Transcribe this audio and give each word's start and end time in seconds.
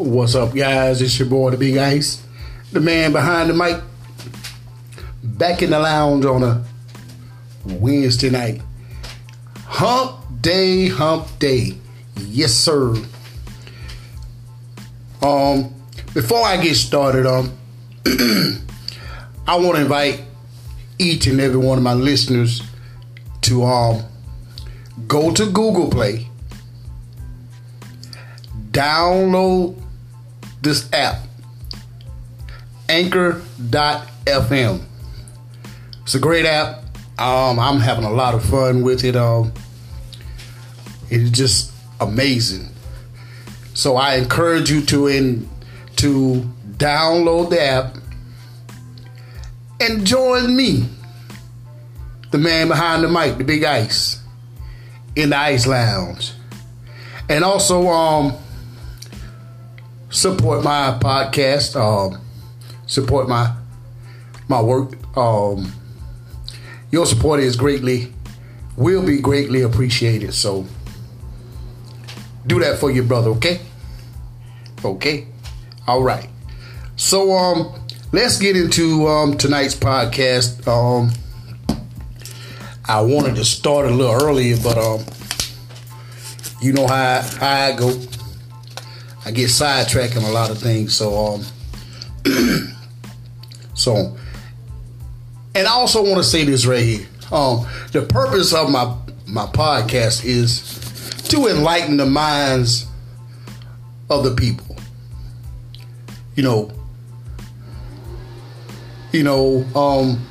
What's 0.00 0.34
up, 0.34 0.54
guys? 0.54 1.02
It's 1.02 1.18
your 1.18 1.28
boy, 1.28 1.50
the 1.50 1.58
Big 1.58 1.76
Ice, 1.76 2.22
the 2.72 2.80
man 2.80 3.12
behind 3.12 3.50
the 3.50 3.54
mic. 3.54 3.82
Back 5.22 5.60
in 5.60 5.68
the 5.68 5.78
lounge 5.78 6.24
on 6.24 6.42
a 6.42 6.64
Wednesday 7.66 8.30
night. 8.30 8.62
Hump 9.66 10.16
day, 10.40 10.88
hump 10.88 11.26
day. 11.38 11.74
Yes, 12.16 12.54
sir. 12.54 12.94
Um, 15.20 15.74
before 16.14 16.46
I 16.46 16.56
get 16.62 16.76
started, 16.76 17.26
um, 17.26 17.52
I 19.46 19.56
want 19.56 19.76
to 19.76 19.82
invite 19.82 20.22
each 20.98 21.26
and 21.26 21.38
every 21.42 21.58
one 21.58 21.76
of 21.76 21.84
my 21.84 21.92
listeners 21.92 22.62
to 23.42 23.64
um 23.64 24.02
go 25.06 25.30
to 25.30 25.44
Google 25.44 25.90
Play, 25.90 26.26
download 28.70 29.76
this 30.62 30.90
app, 30.92 31.18
Anchor.fm. 32.88 34.84
It's 36.02 36.14
a 36.14 36.18
great 36.18 36.46
app. 36.46 36.82
Um, 37.18 37.58
I'm 37.58 37.80
having 37.80 38.04
a 38.04 38.10
lot 38.10 38.34
of 38.34 38.44
fun 38.44 38.82
with 38.82 39.04
it. 39.04 39.14
Um, 39.16 39.52
it's 41.10 41.30
just 41.30 41.72
amazing. 42.00 42.68
So 43.74 43.96
I 43.96 44.16
encourage 44.16 44.70
you 44.70 44.80
to 44.86 45.06
in 45.06 45.48
to 45.96 46.48
download 46.76 47.50
the 47.50 47.62
app 47.62 47.96
and 49.80 50.06
join 50.06 50.54
me, 50.56 50.88
the 52.30 52.38
man 52.38 52.68
behind 52.68 53.02
the 53.02 53.08
mic, 53.08 53.38
the 53.38 53.44
Big 53.44 53.64
Ice, 53.64 54.22
in 55.16 55.30
the 55.30 55.36
Ice 55.36 55.66
Lounge, 55.66 56.32
and 57.28 57.44
also 57.44 57.88
um 57.88 58.34
support 60.10 60.62
my 60.62 60.98
podcast, 61.00 61.76
um, 61.76 62.20
support 62.86 63.28
my 63.28 63.54
my 64.48 64.60
work. 64.60 64.92
Um, 65.16 65.72
your 66.90 67.06
support 67.06 67.40
is 67.40 67.56
greatly 67.56 68.12
will 68.76 69.04
be 69.04 69.18
greatly 69.20 69.62
appreciated. 69.62 70.32
So 70.32 70.66
do 72.46 72.58
that 72.60 72.78
for 72.78 72.90
your 72.90 73.04
brother, 73.04 73.30
okay? 73.30 73.60
Okay. 74.84 75.26
All 75.86 76.02
right. 76.02 76.28
So 76.96 77.32
um 77.32 77.74
let's 78.12 78.38
get 78.38 78.56
into 78.56 79.06
um 79.06 79.36
tonight's 79.36 79.74
podcast. 79.74 80.66
Um 80.66 81.12
I 82.88 83.02
wanted 83.02 83.36
to 83.36 83.44
start 83.44 83.86
a 83.86 83.90
little 83.90 84.14
earlier, 84.22 84.56
but 84.62 84.78
um 84.78 85.04
you 86.60 86.72
know 86.72 86.86
how 86.86 87.20
how 87.38 87.66
I 87.66 87.72
go. 87.76 87.90
I 89.24 89.30
get 89.30 89.48
sidetracked 89.50 90.16
on 90.16 90.24
a 90.24 90.30
lot 90.30 90.50
of 90.50 90.58
things. 90.58 90.94
So 90.94 91.14
um 91.16 91.44
so 93.74 94.16
and 95.54 95.66
I 95.66 95.72
also 95.72 96.02
want 96.02 96.16
to 96.16 96.24
say 96.24 96.44
this 96.44 96.66
right 96.66 96.82
here. 96.82 97.06
Um 97.32 97.66
the 97.92 98.02
purpose 98.02 98.52
of 98.52 98.70
my 98.70 98.96
my 99.26 99.46
podcast 99.46 100.24
is 100.24 100.80
to 101.28 101.46
enlighten 101.46 101.96
the 101.96 102.06
minds 102.06 102.86
of 104.10 104.24
the 104.24 104.34
people. 104.34 104.76
You 106.34 106.42
know, 106.42 106.72
you 109.12 109.22
know, 109.22 109.64
um, 109.74 110.26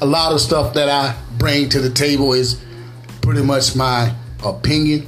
a 0.00 0.06
lot 0.06 0.32
of 0.32 0.40
stuff 0.40 0.74
that 0.74 0.88
I 0.88 1.16
bring 1.36 1.68
to 1.70 1.80
the 1.80 1.90
table 1.90 2.32
is 2.32 2.60
pretty 3.20 3.42
much 3.42 3.76
my 3.76 4.14
opinion, 4.44 5.06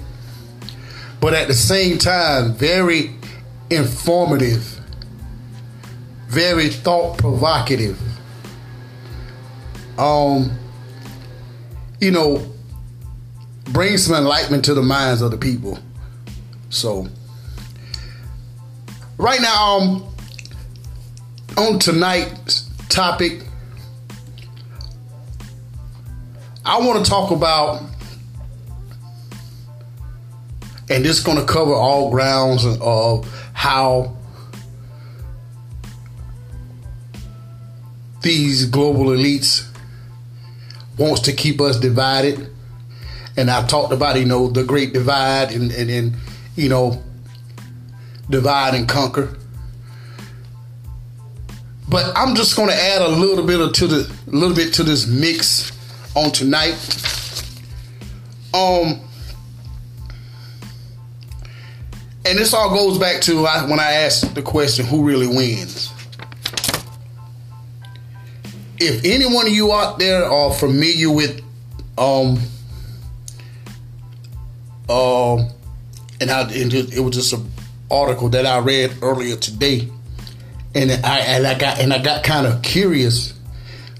but 1.20 1.34
at 1.34 1.48
the 1.48 1.54
same 1.54 1.98
time, 1.98 2.54
very 2.54 3.14
informative, 3.70 4.80
very 6.26 6.68
thought 6.68 7.18
provocative. 7.18 7.98
Um, 9.98 10.58
you 12.00 12.10
know, 12.10 12.44
bring 13.66 13.96
some 13.96 14.16
enlightenment 14.16 14.64
to 14.64 14.74
the 14.74 14.82
minds 14.82 15.22
of 15.22 15.30
the 15.30 15.38
people. 15.38 15.78
So, 16.70 17.08
right 19.18 19.40
now, 19.40 19.78
um, 19.78 20.14
on 21.56 21.78
tonight's 21.78 22.70
topic, 22.88 23.44
I 26.64 26.78
want 26.78 27.04
to 27.04 27.10
talk 27.10 27.30
about, 27.30 27.82
and 30.88 31.04
this 31.04 31.18
is 31.18 31.24
going 31.24 31.38
to 31.38 31.44
cover 31.44 31.74
all 31.74 32.10
grounds 32.10 32.64
of 32.64 33.39
how 33.60 34.16
these 38.22 38.64
global 38.64 39.08
elites 39.08 39.68
wants 40.96 41.20
to 41.20 41.30
keep 41.30 41.60
us 41.60 41.78
divided. 41.78 42.50
And 43.36 43.50
I 43.50 43.66
talked 43.66 43.92
about, 43.92 44.18
you 44.18 44.24
know, 44.24 44.48
the 44.48 44.64
great 44.64 44.94
divide 44.94 45.52
and, 45.52 45.70
and, 45.72 45.90
and 45.90 46.14
you 46.56 46.70
know, 46.70 47.02
divide 48.30 48.72
and 48.72 48.88
conquer. 48.88 49.36
But 51.86 52.16
I'm 52.16 52.34
just 52.34 52.56
to 52.70 52.74
add 52.74 53.02
a 53.02 53.08
little 53.08 53.46
bit 53.46 53.74
to 53.74 53.86
the 53.86 54.10
a 54.26 54.30
little 54.30 54.56
bit 54.56 54.72
to 54.74 54.82
this 54.82 55.06
mix 55.06 55.70
on 56.16 56.30
tonight. 56.30 56.78
Um, 58.54 59.02
and 62.24 62.38
this 62.38 62.54
all 62.54 62.70
goes 62.70 62.98
back 62.98 63.20
to 63.22 63.42
when 63.68 63.80
I 63.80 63.92
asked 63.92 64.34
the 64.34 64.42
question, 64.42 64.86
"Who 64.86 65.02
really 65.02 65.26
wins?" 65.26 65.90
If 68.78 69.04
any 69.04 69.26
one 69.26 69.46
of 69.46 69.52
you 69.52 69.72
out 69.72 69.98
there 69.98 70.24
are 70.24 70.52
familiar 70.52 71.10
with, 71.10 71.42
um, 71.98 72.38
um, 74.88 75.50
and 76.20 76.30
I, 76.30 76.42
and 76.42 76.72
it 76.72 77.00
was 77.00 77.14
just 77.14 77.32
an 77.34 77.50
article 77.90 78.30
that 78.30 78.46
I 78.46 78.58
read 78.58 78.94
earlier 79.02 79.36
today 79.36 79.90
and 80.74 80.90
I 81.04 81.18
and 81.20 81.46
I 81.46 81.58
got 81.58 81.80
and 81.80 81.92
I 81.92 82.02
got 82.02 82.24
kind 82.24 82.46
of 82.46 82.62
curious, 82.62 83.34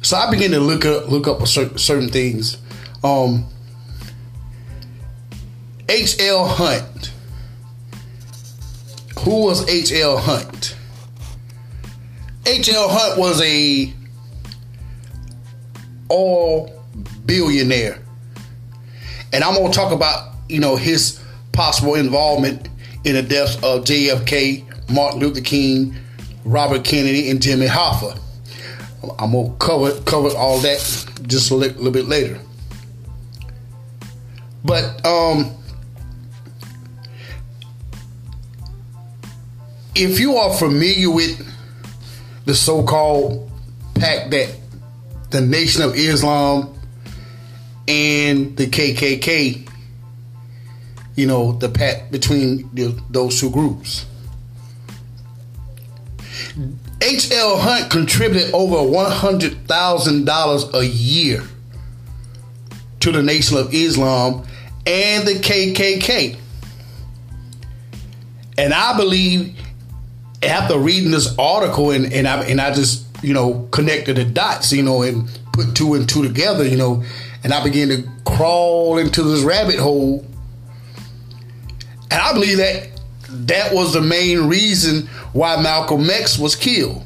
so 0.03 0.17
I 0.17 0.31
began 0.31 0.51
to 0.53 0.61
look 0.61 0.85
up 0.85 1.09
look 1.09 1.27
up 1.27 1.47
certain, 1.47 1.79
certain 1.79 2.09
things. 2.09 2.59
Um, 3.03 3.47
H. 5.89 6.21
L. 6.21 6.47
Hunt. 6.47 7.13
Who 9.25 9.45
was 9.45 9.69
H. 9.69 9.93
L. 9.93 10.17
Hunt? 10.19 10.77
H. 12.47 12.69
L. 12.69 12.89
Hunt 12.89 13.19
was 13.19 13.41
a 13.43 13.93
all 16.09 16.73
billionaire, 17.25 17.99
and 19.33 19.45
I'm 19.45 19.55
gonna 19.55 19.73
talk 19.73 19.93
about 19.93 20.35
you 20.49 20.59
know 20.61 20.77
his 20.77 21.23
possible 21.53 21.95
involvement 21.95 22.69
in 23.05 23.15
the 23.15 23.23
deaths 23.23 23.57
of 23.57 23.85
JFK, 23.85 24.91
Martin 24.91 25.21
Luther 25.21 25.41
King. 25.41 25.97
Robert 26.45 26.85
Kennedy 26.85 27.31
and 27.31 27.41
Jimmy 27.41 27.67
Hoffa. 27.67 28.19
I'm 29.19 29.33
gonna 29.33 29.55
cover 29.59 29.99
cover 30.03 30.29
all 30.37 30.59
that 30.59 30.79
just 31.27 31.51
a 31.51 31.55
little 31.55 31.91
bit 31.91 32.07
later. 32.07 32.39
But 34.65 35.05
um, 35.07 35.55
if 39.95 40.21
you 40.21 40.37
are 40.37 40.53
familiar 40.53 41.11
with 41.11 41.47
the 42.45 42.55
so-called 42.55 43.51
pact 43.95 44.31
that 44.31 44.57
the 45.31 45.41
Nation 45.41 45.83
of 45.83 45.95
Islam 45.95 46.75
and 47.87 48.57
the 48.57 48.67
KKK, 48.67 49.69
you 51.17 51.27
know, 51.27 51.53
the 51.53 51.69
pact 51.69 52.11
between 52.11 52.71
the, 52.75 52.99
those 53.11 53.41
two 53.41 53.51
groups. 53.51 54.07
H.L. 57.03 57.59
Hunt 57.59 57.91
contributed 57.91 58.53
over 58.53 58.77
$100,000 58.77 60.75
a 60.75 60.87
year 60.87 61.43
to 63.01 63.13
the 63.13 63.23
Nation 63.23 63.57
of 63.57 63.73
Islam 63.73 64.47
and 64.87 65.27
the 65.27 65.35
KKK. 65.35 66.37
And 68.59 68.75
I 68.75 68.97
believe 68.97 69.57
after 70.43 70.79
reading 70.79 71.11
this 71.11 71.37
article 71.39 71.91
and, 71.91 72.13
and 72.13 72.27
I 72.27 72.43
and 72.45 72.61
I 72.61 72.73
just, 72.73 73.07
you 73.23 73.35
know, 73.35 73.69
connected 73.71 74.17
the 74.17 74.25
dots, 74.25 74.73
you 74.73 74.83
know, 74.83 75.03
and 75.03 75.29
put 75.53 75.75
two 75.75 75.95
and 75.95 76.09
two 76.09 76.23
together, 76.23 76.67
you 76.67 76.77
know, 76.77 77.05
and 77.45 77.53
I 77.53 77.63
began 77.63 77.89
to 77.89 78.09
crawl 78.25 78.99
into 78.99 79.23
this 79.23 79.43
rabbit 79.43 79.79
hole. 79.79 80.25
And 82.11 82.21
I 82.21 82.33
believe 82.33 82.57
that 82.59 82.89
that 83.29 83.73
was 83.75 83.93
the 83.93 84.01
main 84.01 84.49
reason 84.49 85.07
why 85.33 85.61
Malcolm 85.63 86.09
X 86.09 86.39
was 86.39 86.57
killed. 86.57 87.05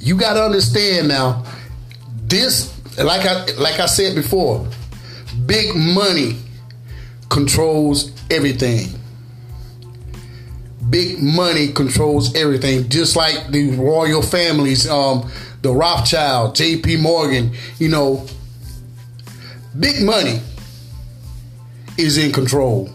You 0.00 0.16
got 0.16 0.34
to 0.34 0.44
understand 0.44 1.08
now, 1.08 1.44
this 2.24 2.74
like 2.98 3.26
I 3.26 3.44
like 3.58 3.78
I 3.80 3.86
said 3.86 4.14
before, 4.14 4.66
big 5.46 5.76
money 5.76 6.38
controls 7.28 8.12
everything. 8.30 8.99
Big 10.90 11.22
money 11.22 11.72
controls 11.72 12.34
everything, 12.34 12.88
just 12.88 13.16
like 13.16 13.50
the 13.50 13.70
royal 13.76 14.22
families, 14.22 14.88
um, 14.88 15.30
the 15.62 15.72
Rothschild, 15.72 16.54
J.P. 16.56 16.96
Morgan. 16.96 17.52
You 17.78 17.88
know, 17.88 18.26
big 19.78 20.02
money 20.02 20.40
is 21.96 22.18
in 22.18 22.32
control. 22.32 22.90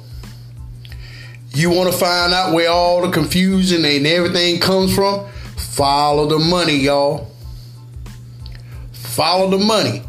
You 1.51 1.69
want 1.69 1.91
to 1.91 1.97
find 1.97 2.33
out 2.33 2.53
where 2.53 2.69
all 2.69 3.01
the 3.01 3.11
confusion 3.11 3.85
and 3.85 4.05
everything 4.05 4.59
comes 4.59 4.93
from? 4.93 5.25
Follow 5.55 6.27
the 6.27 6.39
money, 6.39 6.75
y'all. 6.75 7.31
Follow 8.91 9.57
the 9.57 9.63
money. 9.63 10.01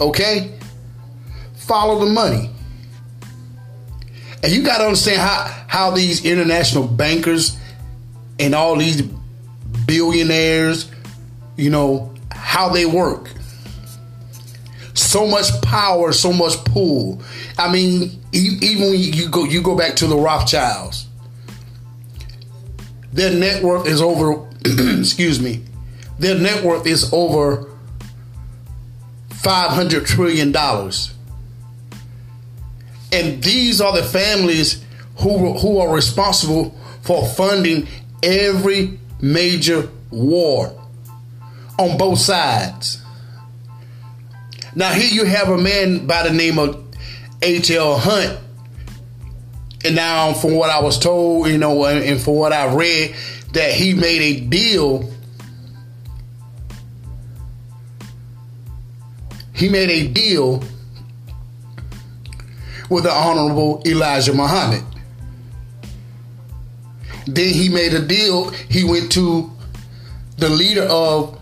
Okay? 0.00 0.56
Follow 1.56 2.04
the 2.04 2.12
money. 2.12 2.50
And 4.42 4.52
you 4.52 4.62
got 4.62 4.78
to 4.78 4.84
understand 4.84 5.20
how, 5.20 5.64
how 5.66 5.90
these 5.90 6.24
international 6.24 6.86
bankers 6.86 7.58
and 8.38 8.54
all 8.54 8.76
these 8.76 9.02
billionaires, 9.86 10.90
you 11.56 11.70
know, 11.70 12.14
how 12.30 12.68
they 12.68 12.86
work. 12.86 13.30
So 14.94 15.26
much 15.26 15.60
power, 15.62 16.12
so 16.12 16.32
much 16.32 16.64
pull. 16.64 17.22
I 17.56 17.72
mean, 17.72 18.20
even 18.32 18.90
when 18.90 19.00
you 19.00 19.28
go 19.28 19.44
you 19.44 19.62
go 19.62 19.76
back 19.76 19.96
to 19.96 20.06
the 20.06 20.16
Rothschilds, 20.16 21.06
their 23.12 23.32
net 23.32 23.62
worth 23.62 23.86
is 23.86 24.02
over. 24.02 24.46
excuse 24.98 25.40
me, 25.40 25.62
their 26.18 26.38
net 26.38 26.64
worth 26.64 26.86
is 26.86 27.12
over 27.12 27.70
five 29.30 29.70
hundred 29.70 30.04
trillion 30.04 30.52
dollars, 30.52 31.14
and 33.12 33.42
these 33.42 33.80
are 33.80 33.92
the 33.92 34.02
families 34.02 34.84
who 35.18 35.54
who 35.58 35.78
are 35.78 35.92
responsible 35.92 36.74
for 37.02 37.26
funding 37.26 37.88
every 38.22 38.98
major 39.20 39.88
war 40.10 40.74
on 41.78 41.96
both 41.96 42.18
sides. 42.18 43.02
Now, 44.74 44.92
here 44.92 45.10
you 45.10 45.24
have 45.24 45.48
a 45.48 45.58
man 45.58 46.06
by 46.06 46.22
the 46.22 46.32
name 46.32 46.58
of 46.58 46.84
H.L. 47.42 47.98
Hunt. 47.98 48.38
And 49.84 49.96
now, 49.96 50.34
from 50.34 50.54
what 50.54 50.70
I 50.70 50.80
was 50.80 50.98
told, 50.98 51.48
you 51.48 51.58
know, 51.58 51.84
and 51.86 52.20
from 52.20 52.34
what 52.34 52.52
I 52.52 52.74
read, 52.74 53.14
that 53.52 53.72
he 53.72 53.94
made 53.94 54.20
a 54.20 54.40
deal. 54.40 55.10
He 59.54 59.68
made 59.68 59.90
a 59.90 60.08
deal 60.08 60.62
with 62.90 63.04
the 63.04 63.12
Honorable 63.12 63.82
Elijah 63.86 64.32
Muhammad. 64.32 64.82
Then 67.26 67.52
he 67.52 67.68
made 67.68 67.92
a 67.92 68.00
deal. 68.00 68.50
He 68.50 68.84
went 68.84 69.12
to 69.12 69.50
the 70.38 70.48
leader 70.48 70.84
of 70.84 71.38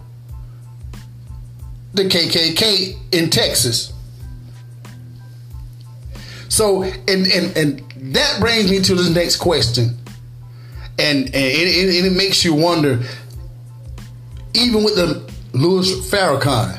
the 1.94 2.04
KKK 2.04 2.96
in 3.12 3.30
Texas. 3.30 3.92
So, 6.48 6.82
and 6.82 7.26
and 7.26 7.56
and 7.56 8.14
that 8.14 8.40
brings 8.40 8.70
me 8.70 8.80
to 8.80 8.94
the 8.94 9.10
next 9.10 9.36
question, 9.36 9.98
and 10.98 11.26
and 11.26 11.34
it, 11.34 11.34
it, 11.34 12.06
it 12.06 12.12
makes 12.12 12.44
you 12.44 12.54
wonder, 12.54 13.02
even 14.54 14.82
with 14.82 14.96
the 14.96 15.30
Louis 15.52 15.92
Farrakhan, 16.10 16.78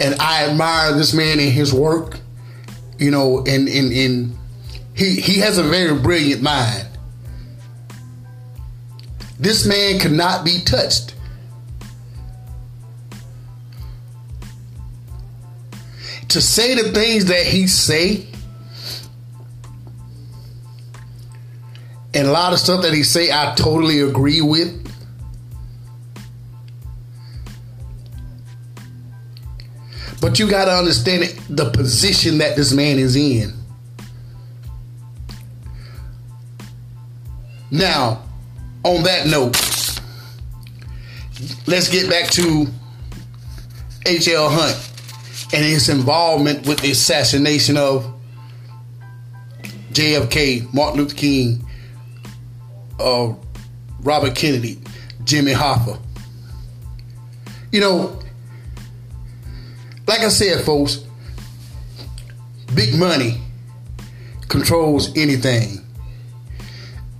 and 0.00 0.14
I 0.20 0.48
admire 0.48 0.92
this 0.94 1.14
man 1.14 1.38
and 1.38 1.52
his 1.52 1.72
work, 1.72 2.18
you 3.04 3.10
know, 3.10 3.44
and 3.46 3.68
in 3.68 4.36
he 4.94 5.20
he 5.20 5.40
has 5.40 5.58
a 5.58 5.62
very 5.62 5.94
brilliant 5.98 6.40
mind. 6.40 6.88
This 9.38 9.66
man 9.66 10.00
cannot 10.00 10.44
be 10.44 10.60
touched. 10.64 11.14
To 16.28 16.40
say 16.40 16.74
the 16.74 16.92
things 16.92 17.26
that 17.26 17.46
he 17.46 17.66
say, 17.66 18.26
and 22.14 22.26
a 22.26 22.32
lot 22.32 22.54
of 22.54 22.58
stuff 22.58 22.82
that 22.82 22.94
he 22.94 23.02
say, 23.02 23.30
I 23.30 23.54
totally 23.54 24.00
agree 24.00 24.40
with. 24.40 24.83
But 30.24 30.38
you 30.38 30.48
got 30.48 30.64
to 30.64 30.70
understand 30.70 31.24
the 31.50 31.68
position 31.68 32.38
that 32.38 32.56
this 32.56 32.72
man 32.72 32.98
is 32.98 33.14
in. 33.14 33.52
Now, 37.70 38.22
on 38.84 39.02
that 39.02 39.26
note, 39.26 39.54
let's 41.66 41.90
get 41.90 42.08
back 42.08 42.30
to 42.30 42.66
H.L. 44.06 44.48
Hunt 44.48 44.90
and 45.52 45.62
his 45.62 45.90
involvement 45.90 46.66
with 46.66 46.78
the 46.78 46.92
assassination 46.92 47.76
of 47.76 48.10
JFK, 49.92 50.72
Martin 50.72 51.00
Luther 51.00 51.16
King, 51.16 51.68
uh, 52.98 53.34
Robert 54.00 54.34
Kennedy, 54.34 54.80
Jimmy 55.24 55.52
Hoffa. 55.52 56.00
You 57.72 57.80
know, 57.82 58.23
like 60.06 60.20
I 60.20 60.28
said, 60.28 60.64
folks, 60.64 61.04
big 62.74 62.94
money 62.94 63.40
controls 64.48 65.16
anything. 65.16 65.80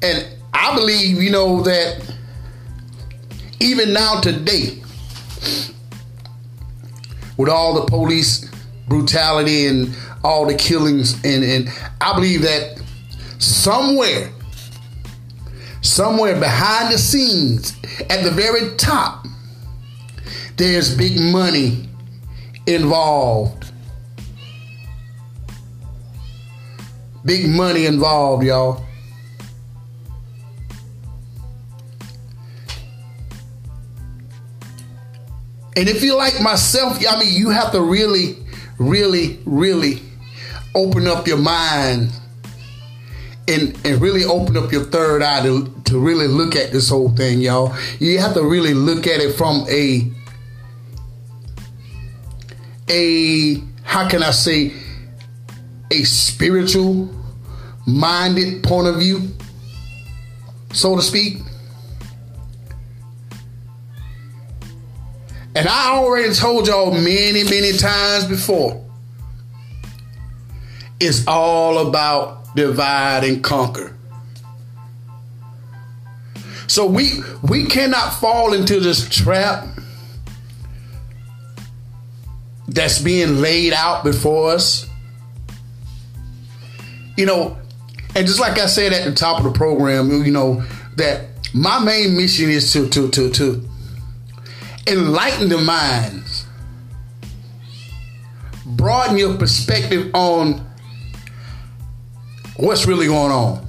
And 0.02 0.26
I 0.52 0.74
believe, 0.74 1.22
you 1.22 1.30
know, 1.30 1.62
that 1.62 2.14
even 3.60 3.92
now 3.92 4.20
today, 4.20 4.82
with 7.36 7.48
all 7.48 7.74
the 7.74 7.86
police 7.86 8.50
brutality 8.86 9.66
and 9.66 9.96
all 10.22 10.46
the 10.46 10.54
killings, 10.54 11.14
and, 11.24 11.42
and 11.42 11.70
I 12.00 12.14
believe 12.14 12.42
that 12.42 12.80
somewhere, 13.38 14.30
somewhere 15.80 16.38
behind 16.38 16.92
the 16.92 16.98
scenes, 16.98 17.76
at 18.10 18.22
the 18.22 18.30
very 18.30 18.76
top, 18.76 19.26
there's 20.56 20.96
big 20.96 21.18
money 21.18 21.88
involved. 22.66 23.72
Big 27.24 27.48
money 27.48 27.86
involved, 27.86 28.44
y'all. 28.44 28.84
And 35.76 35.88
if 35.88 36.02
you're 36.02 36.16
like 36.16 36.40
myself, 36.40 36.98
I 37.08 37.18
mean, 37.18 37.34
you 37.34 37.50
have 37.50 37.72
to 37.72 37.80
really, 37.80 38.36
really, 38.78 39.40
really 39.44 40.02
open 40.74 41.06
up 41.06 41.26
your 41.26 41.38
mind 41.38 42.12
and, 43.48 43.78
and 43.84 44.00
really 44.00 44.24
open 44.24 44.56
up 44.56 44.70
your 44.70 44.84
third 44.84 45.22
eye 45.22 45.42
to, 45.42 45.66
to 45.84 45.98
really 45.98 46.28
look 46.28 46.54
at 46.54 46.72
this 46.72 46.88
whole 46.88 47.10
thing, 47.10 47.40
y'all. 47.40 47.74
You 47.98 48.18
have 48.18 48.34
to 48.34 48.44
really 48.44 48.74
look 48.74 49.06
at 49.06 49.20
it 49.20 49.34
from 49.34 49.66
a 49.68 50.10
a 52.88 53.62
how 53.82 54.08
can 54.08 54.22
I 54.22 54.30
say 54.30 54.72
a 55.90 56.04
spiritual 56.04 57.08
minded 57.86 58.62
point 58.62 58.88
of 58.88 58.96
view, 58.96 59.30
so 60.72 60.96
to 60.96 61.02
speak. 61.02 61.38
And 65.56 65.68
I 65.68 65.90
already 65.92 66.34
told 66.34 66.66
y'all 66.66 66.90
many, 66.90 67.44
many 67.44 67.72
times 67.76 68.24
before. 68.24 68.84
It's 70.98 71.26
all 71.28 71.86
about 71.86 72.54
divide 72.56 73.24
and 73.24 73.42
conquer. 73.42 73.96
So 76.66 76.86
we 76.86 77.22
we 77.42 77.66
cannot 77.66 78.14
fall 78.14 78.52
into 78.52 78.80
this 78.80 79.08
trap 79.08 79.73
that's 82.68 82.98
being 82.98 83.40
laid 83.40 83.72
out 83.72 84.04
before 84.04 84.50
us. 84.50 84.88
You 87.16 87.26
know, 87.26 87.58
and 88.14 88.26
just 88.26 88.40
like 88.40 88.58
I 88.58 88.66
said 88.66 88.92
at 88.92 89.04
the 89.04 89.14
top 89.14 89.38
of 89.38 89.44
the 89.44 89.52
program, 89.52 90.24
you 90.24 90.32
know, 90.32 90.64
that 90.96 91.26
my 91.52 91.78
main 91.78 92.16
mission 92.16 92.50
is 92.50 92.72
to 92.72 92.88
to 92.88 93.08
to 93.10 93.30
to 93.30 93.68
enlighten 94.86 95.48
the 95.48 95.58
minds, 95.58 96.46
broaden 98.66 99.16
your 99.16 99.36
perspective 99.36 100.10
on 100.14 100.64
what's 102.56 102.86
really 102.86 103.06
going 103.06 103.32
on. 103.32 103.66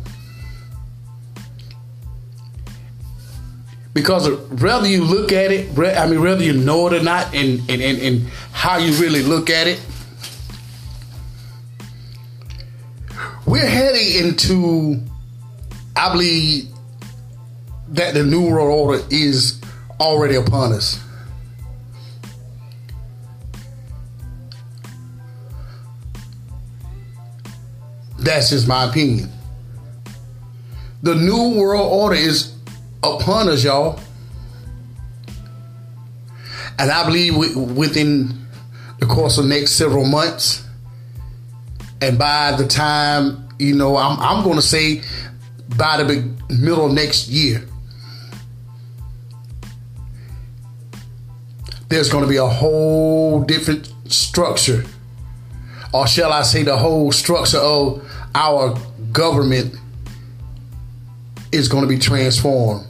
Because 3.96 4.30
whether 4.62 4.90
you 4.90 5.06
look 5.06 5.32
at 5.32 5.54
it, 5.54 5.80
I 5.80 6.06
mean, 6.06 6.22
whether 6.22 6.44
you 6.44 6.52
know 6.52 6.86
it 6.88 6.94
or 6.94 7.02
not, 7.02 7.34
and, 7.34 7.62
and, 7.70 7.82
and, 7.82 7.98
and 7.98 8.28
how 8.52 8.78
you 8.78 8.92
really 9.02 9.24
look 9.24 9.50
at 9.50 9.68
it, 9.68 9.80
we're 13.46 13.66
heading 13.66 14.26
into, 14.26 15.02
I 15.96 16.12
believe, 16.12 16.68
that 17.88 18.14
the 18.14 18.24
New 18.26 18.50
World 18.50 18.70
Order 18.70 19.06
is 19.10 19.62
already 19.98 20.36
upon 20.36 20.74
us. 20.74 21.00
That's 28.20 28.50
just 28.50 28.68
my 28.68 28.84
opinion. 28.90 29.32
The 31.02 31.16
New 31.16 31.58
World 31.58 31.94
Order 31.94 32.16
is 32.18 32.55
upon 33.14 33.50
us, 33.50 33.64
y'all. 33.64 34.00
And 36.78 36.92
I 36.92 37.06
believe 37.06 37.36
within 37.56 38.46
the 39.00 39.06
course 39.06 39.38
of 39.38 39.46
next 39.46 39.74
several 39.74 40.06
months, 40.06 40.66
and 42.02 42.18
by 42.20 42.52
the 42.58 42.68
time, 42.68 43.48
you 43.60 43.76
know, 43.76 43.96
I'm, 43.96 44.20
I'm 44.20 44.44
going 44.44 44.58
to 44.58 44.62
say 44.62 45.02
by 45.78 46.04
the 46.04 46.36
middle 46.50 46.86
of 46.86 46.92
next 46.94 47.30
year, 47.30 47.66
there's 51.88 52.10
going 52.10 52.24
to 52.24 52.30
be 52.30 52.38
a 52.38 52.46
whole 52.46 53.42
different 53.44 53.94
structure, 54.08 54.84
or 55.94 56.08
shall 56.08 56.34
I 56.34 56.42
say, 56.42 56.64
the 56.64 56.78
whole 56.78 57.12
structure 57.12 57.60
of 57.60 58.06
our 58.34 58.78
government 59.14 59.76
is 61.52 61.70
going 61.70 61.84
to 61.84 61.88
be 61.88 61.98
transformed. 61.98 62.86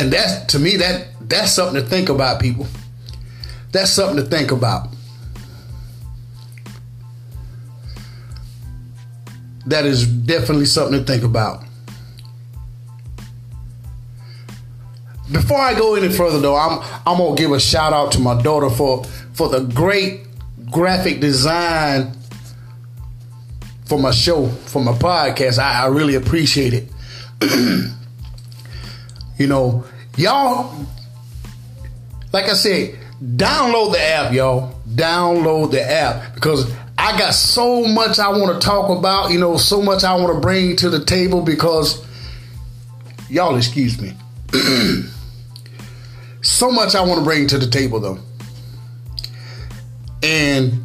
And 0.00 0.10
that's 0.10 0.46
to 0.54 0.58
me 0.58 0.76
that 0.76 1.08
that's 1.20 1.52
something 1.52 1.80
to 1.80 1.86
think 1.86 2.08
about, 2.08 2.40
people. 2.40 2.66
That's 3.70 3.90
something 3.90 4.16
to 4.16 4.22
think 4.22 4.50
about. 4.50 4.88
That 9.66 9.84
is 9.84 10.06
definitely 10.06 10.64
something 10.64 10.98
to 10.98 11.04
think 11.04 11.22
about. 11.22 11.64
Before 15.30 15.58
I 15.58 15.74
go 15.74 15.94
any 15.96 16.08
further 16.08 16.40
though, 16.40 16.56
I'm 16.56 16.82
I'm 17.06 17.18
gonna 17.18 17.36
give 17.36 17.52
a 17.52 17.60
shout 17.60 17.92
out 17.92 18.10
to 18.12 18.20
my 18.20 18.40
daughter 18.42 18.70
for 18.70 19.04
for 19.34 19.50
the 19.50 19.60
great 19.60 20.22
graphic 20.70 21.20
design 21.20 22.16
for 23.84 23.98
my 23.98 24.12
show, 24.12 24.46
for 24.48 24.82
my 24.82 24.92
podcast. 24.92 25.58
I, 25.58 25.82
I 25.82 25.86
really 25.88 26.14
appreciate 26.14 26.72
it. 26.72 27.90
you 29.40 29.46
know, 29.46 29.84
y'all, 30.18 30.86
like 32.30 32.44
I 32.50 32.52
said, 32.52 32.98
download 33.24 33.92
the 33.92 34.00
app, 34.00 34.34
y'all. 34.34 34.78
Download 34.86 35.70
the 35.70 35.82
app 35.82 36.34
because 36.34 36.70
I 36.98 37.18
got 37.18 37.32
so 37.32 37.86
much 37.86 38.18
I 38.18 38.28
want 38.28 38.60
to 38.60 38.66
talk 38.66 38.90
about, 38.90 39.30
you 39.30 39.40
know, 39.40 39.56
so 39.56 39.80
much 39.80 40.04
I 40.04 40.14
want 40.14 40.34
to 40.34 40.40
bring 40.40 40.76
to 40.76 40.90
the 40.90 41.02
table 41.02 41.40
because 41.40 42.04
y'all 43.30 43.56
excuse 43.56 43.98
me. 43.98 44.12
so 46.42 46.70
much 46.70 46.94
I 46.94 47.00
want 47.00 47.20
to 47.20 47.24
bring 47.24 47.46
to 47.46 47.56
the 47.56 47.66
table 47.66 47.98
though. 47.98 48.18
And 50.22 50.84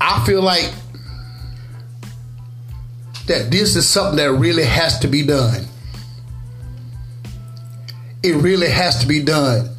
I 0.00 0.24
feel 0.24 0.40
like 0.40 0.72
that 3.30 3.48
this 3.48 3.76
is 3.76 3.88
something 3.88 4.16
that 4.16 4.32
really 4.32 4.64
has 4.64 4.98
to 4.98 5.06
be 5.06 5.24
done. 5.24 5.64
It 8.24 8.34
really 8.34 8.68
has 8.68 8.98
to 9.02 9.06
be 9.06 9.22
done. 9.22 9.70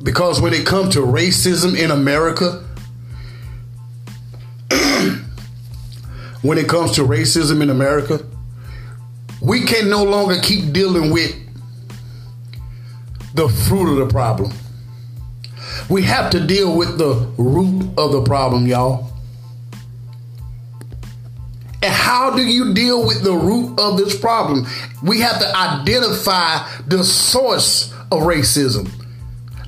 Because 0.00 0.40
when 0.40 0.54
it 0.54 0.64
comes 0.64 0.94
to 0.94 1.00
racism 1.00 1.76
in 1.76 1.90
America, 1.90 2.64
when 6.42 6.56
it 6.56 6.68
comes 6.68 6.92
to 6.92 7.00
racism 7.00 7.62
in 7.62 7.68
America, 7.68 8.24
we 9.42 9.64
can 9.64 9.90
no 9.90 10.04
longer 10.04 10.36
keep 10.40 10.72
dealing 10.72 11.10
with 11.10 11.34
the 13.34 13.48
fruit 13.48 13.90
of 13.90 13.96
the 13.96 14.06
problem. 14.06 14.52
We 15.88 16.02
have 16.02 16.30
to 16.30 16.38
deal 16.38 16.76
with 16.76 16.96
the 16.96 17.28
root 17.38 17.90
of 17.98 18.12
the 18.12 18.22
problem, 18.22 18.68
y'all. 18.68 19.09
How 22.10 22.34
do 22.34 22.44
you 22.44 22.74
deal 22.74 23.06
with 23.06 23.22
the 23.22 23.32
root 23.32 23.78
of 23.78 23.96
this 23.96 24.18
problem? 24.18 24.66
We 25.00 25.20
have 25.20 25.38
to 25.38 25.56
identify 25.56 26.68
the 26.88 27.04
source 27.04 27.92
of 28.10 28.22
racism. 28.22 28.90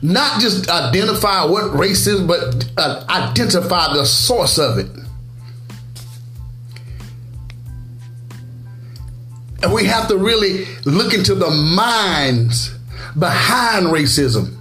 Not 0.02 0.40
just 0.40 0.68
identify 0.68 1.44
what 1.44 1.66
racism, 1.66 2.26
but 2.26 2.68
uh, 2.76 3.04
identify 3.08 3.94
the 3.94 4.04
source 4.04 4.58
of 4.58 4.78
it. 4.78 4.88
And 9.62 9.72
we 9.72 9.84
have 9.84 10.08
to 10.08 10.16
really 10.16 10.64
look 10.84 11.14
into 11.14 11.37
the 11.37 11.49
minds 11.49 12.76
behind 13.16 13.87
racism. 13.87 14.56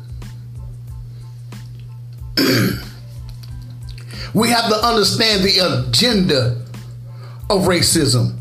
we 4.36 4.50
have 4.50 4.70
to 4.70 4.76
understand 4.86 5.44
the 5.44 5.88
agenda 5.88 6.61
of 7.52 7.64
racism. 7.64 8.38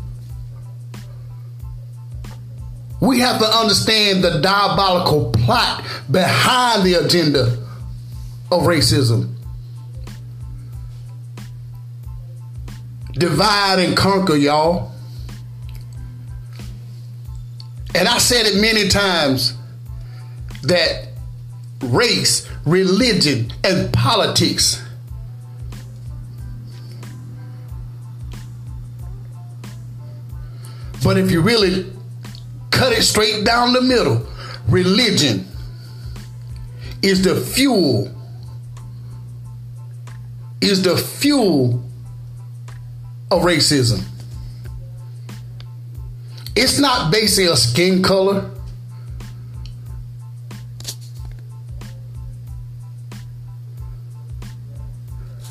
We 3.01 3.19
have 3.19 3.41
to 3.41 3.47
understand 3.47 4.23
the 4.23 4.41
diabolical 4.41 5.33
plot 5.33 5.85
behind 6.11 6.85
the 6.85 6.95
agenda 6.95 7.59
of 8.53 8.63
racism. 8.63 9.35
Divide 13.13 13.81
and 13.81 13.97
conquer, 13.97 14.37
y'all. 14.37 14.93
And 17.97 18.07
I 18.07 18.19
said 18.19 18.47
it 18.47 18.61
many 18.61 18.89
times 18.89 19.55
that 20.63 21.09
race, 21.83 22.49
religion, 22.65 23.53
and 23.65 23.93
politics. 23.93 24.81
But 31.11 31.19
if 31.19 31.33
you 31.33 31.41
really 31.41 31.93
cut 32.71 32.93
it 32.93 33.03
straight 33.03 33.45
down 33.45 33.73
the 33.73 33.81
middle, 33.81 34.29
religion 34.69 35.45
is 37.03 37.25
the 37.25 37.35
fuel, 37.35 38.09
is 40.61 40.85
the 40.85 40.97
fuel 40.97 41.85
of 43.33 43.43
racism. 43.43 44.05
It's 46.55 46.79
not 46.79 47.11
basically 47.11 47.47
a 47.47 47.57
skin 47.57 48.05
color. 48.05 48.49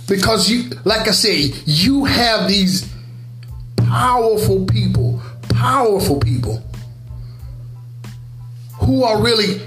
Because 0.07 0.49
you, 0.49 0.69
like 0.85 1.09
I 1.09 1.11
say, 1.11 1.51
you 1.65 2.05
have 2.05 2.47
these 2.47 2.89
powerful 3.75 4.65
people, 4.65 5.08
powerful 5.59 6.19
people 6.19 6.63
who 8.81 9.03
are 9.03 9.21
really 9.21 9.61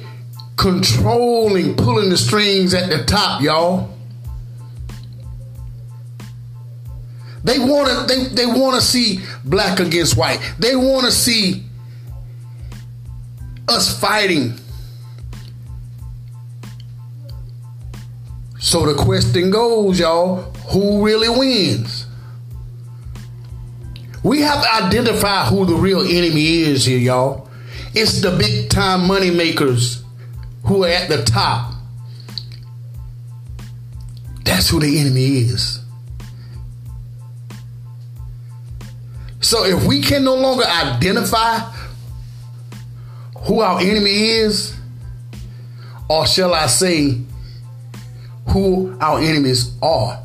controlling, 0.57 1.77
pulling 1.77 2.09
the 2.09 2.17
strings 2.17 2.73
at 2.73 2.89
the 2.89 3.05
top, 3.05 3.43
y'all. 3.43 3.91
They 7.45 7.59
want 7.59 7.89
to 7.89 8.15
they, 8.15 8.25
they 8.29 8.47
want 8.47 8.77
to 8.77 8.81
see 8.81 9.21
black 9.45 9.81
against 9.81 10.17
white. 10.17 10.41
They 10.59 10.77
want 10.77 11.05
to 11.05 11.13
see 11.13 11.65
us 13.69 14.01
fighting 14.01 14.55
So 18.63 18.87
the 18.87 18.95
question 18.95 19.51
goes, 19.51 19.99
y'all, 19.99 20.37
who 20.71 21.05
really 21.05 21.29
wins? 21.29 22.07
We 24.23 24.41
have 24.43 24.63
to 24.63 24.85
identify 24.87 25.47
who 25.47 25.65
the 25.65 25.75
real 25.75 26.01
enemy 26.01 26.61
is 26.61 26.85
here, 26.85 26.99
y'all. 26.99 27.49
It's 27.95 28.21
the 28.21 28.31
big 28.31 28.71
time 28.71 29.07
money 29.07 29.31
makers 29.31 30.03
who 30.65 30.85
are 30.85 30.89
at 30.89 31.09
the 31.09 31.25
top. 31.25 31.75
That's 34.45 34.69
who 34.69 34.81
the 34.81 34.99
enemy 35.01 35.39
is. 35.39 35.81
So 39.41 39.65
if 39.65 39.85
we 39.85 40.01
can 40.01 40.25
no 40.25 40.35
longer 40.35 40.65
identify 40.65 41.59
who 43.39 43.61
our 43.61 43.81
enemy 43.81 44.29
is, 44.29 44.75
or 46.09 46.27
shall 46.27 46.55
I 46.55 46.67
say, 46.67 47.21
who 48.49 48.97
our 49.01 49.19
enemies 49.19 49.77
are. 49.83 50.22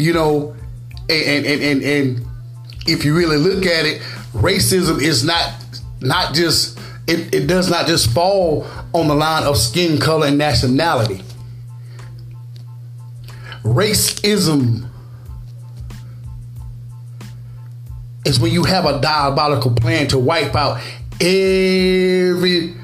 You 0.00 0.14
know, 0.14 0.56
and, 1.10 1.44
and, 1.46 1.62
and, 1.62 1.82
and 1.82 2.26
if 2.86 3.04
you 3.04 3.14
really 3.14 3.36
look 3.36 3.66
at 3.66 3.84
it, 3.84 4.00
racism 4.32 5.02
is 5.02 5.24
not 5.24 5.52
not 6.00 6.34
just 6.34 6.78
it, 7.06 7.34
it 7.34 7.46
does 7.46 7.68
not 7.68 7.86
just 7.86 8.10
fall 8.10 8.66
on 8.94 9.08
the 9.08 9.14
line 9.14 9.42
of 9.44 9.58
skin 9.58 9.98
color 9.98 10.28
and 10.28 10.38
nationality. 10.38 11.22
Racism 13.62 14.88
is 18.24 18.40
when 18.40 18.52
you 18.52 18.64
have 18.64 18.86
a 18.86 19.00
diabolical 19.00 19.74
plan 19.74 20.06
to 20.08 20.18
wipe 20.18 20.54
out 20.54 20.80
every 21.20 22.74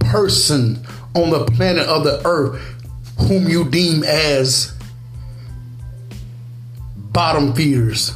person 0.00 0.84
on 1.14 1.30
the 1.30 1.44
planet 1.44 1.86
of 1.86 2.02
the 2.02 2.20
earth 2.26 2.60
whom 3.18 3.48
you 3.48 3.64
deem 3.68 4.02
as 4.04 4.75
bottom 7.16 7.54
feeders. 7.54 8.12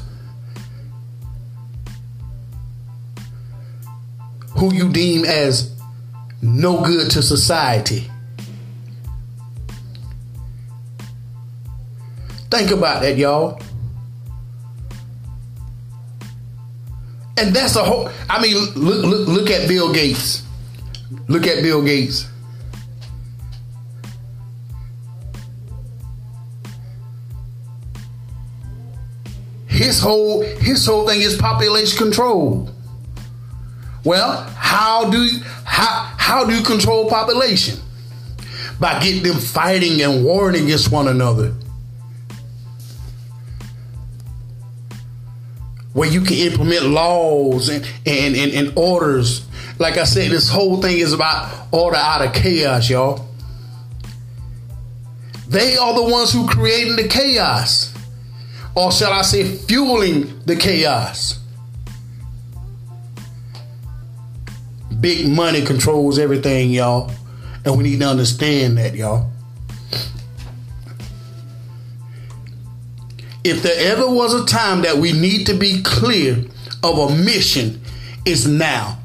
Who 4.59 4.75
you 4.75 4.91
deem 4.91 5.25
as 5.25 5.75
no 6.43 6.85
good 6.85 7.11
to 7.13 7.23
society. 7.23 8.11
Think 12.51 12.73
about 12.73 13.01
that, 13.01 13.17
y'all. 13.17 13.59
And 17.39 17.57
that's 17.57 17.77
a 17.77 17.83
whole. 17.83 18.11
I 18.29 18.43
mean, 18.43 18.55
look, 18.75 19.03
look, 19.03 19.29
look 19.29 19.51
at 19.51 19.67
Bill 19.67 19.95
Gates. 19.95 20.43
Look 21.27 21.47
at 21.47 21.63
Bill 21.63 21.83
Gates. 21.83 22.30
His 29.81 29.99
whole 29.99 30.43
his 30.43 30.85
whole 30.85 31.09
thing 31.09 31.23
is 31.23 31.39
population 31.39 31.97
control. 31.97 32.69
Well, 34.05 34.43
how 34.55 35.09
do 35.09 35.23
you, 35.23 35.41
how 35.65 36.13
how 36.19 36.45
do 36.45 36.55
you 36.55 36.63
control 36.63 37.09
population? 37.09 37.79
By 38.79 39.01
getting 39.03 39.23
them 39.23 39.39
fighting 39.39 40.03
and 40.03 40.23
warring 40.23 40.63
against 40.63 40.93
one 40.93 41.09
another. 41.09 41.55
where 45.93 46.09
you 46.09 46.21
can 46.21 46.37
implement 46.37 46.85
laws 46.85 47.69
and, 47.69 47.85
and, 48.07 48.37
and, 48.37 48.53
and, 48.53 48.73
orders. 48.77 49.45
Like 49.81 49.97
I 49.97 50.05
said, 50.05 50.31
this 50.31 50.49
whole 50.49 50.81
thing 50.81 50.99
is 50.99 51.13
about 51.13 51.67
order 51.73 51.97
out 51.97 52.25
of 52.25 52.33
chaos, 52.33 52.89
y'all. 52.89 53.29
They 55.49 55.77
are 55.77 55.93
the 55.93 56.05
ones 56.05 56.33
who 56.33 56.49
created 56.49 56.97
the 56.97 57.09
chaos. 57.09 57.90
Or 58.75 58.93
shall 58.93 59.13
I 59.13 59.23
say, 59.23 59.45
fueling 59.45 60.41
the 60.47 60.57
chaos. 60.57 61.39
Big 65.01 65.29
money 65.29 65.63
controls 65.65 66.19
everything, 66.19 66.71
y'all. 66.71 67.11
And 67.65 67.77
we 67.77 67.85
need 67.85 68.01
to 68.01 68.07
understand 68.07 68.79
that, 68.79 68.95
y'all. 68.95 69.31
If 73.43 73.63
there 73.63 73.93
ever 73.93 74.09
was 74.09 74.35
a 74.35 74.45
time 74.45 74.83
that 74.83 74.99
we 74.99 75.13
need 75.13 75.47
to 75.47 75.55
be 75.55 75.83
clear 75.83 76.45
of 76.83 76.99
a 76.99 77.17
mission, 77.17 77.81
it's 78.27 78.47
now. 78.47 78.99